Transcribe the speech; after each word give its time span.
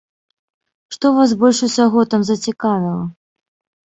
Што 0.95 1.11
вас 1.17 1.33
больш 1.43 1.59
усяго 1.67 1.99
там 2.13 2.21
зацікавіла? 2.31 2.95